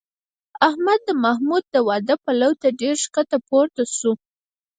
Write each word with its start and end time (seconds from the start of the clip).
احمد 0.67 0.99
د 1.07 1.09
محمود 1.23 1.63
د 1.73 1.75
واده 1.87 2.15
پلو 2.23 2.51
ته 2.61 2.67
ډېر 2.81 2.95
ښکته 3.03 3.37
پورته 3.47 3.83
شو 3.97 4.11